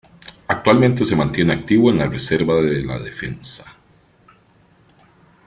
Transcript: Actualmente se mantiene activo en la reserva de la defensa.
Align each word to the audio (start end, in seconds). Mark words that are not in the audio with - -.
Actualmente 0.47 1.05
se 1.05 1.15
mantiene 1.15 1.53
activo 1.53 1.91
en 1.91 1.99
la 1.99 2.07
reserva 2.07 2.55
de 2.55 2.81
la 2.83 2.97
defensa. 2.97 3.65